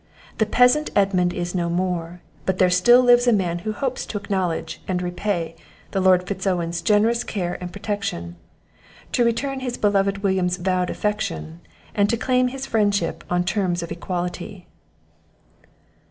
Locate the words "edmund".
0.95-1.31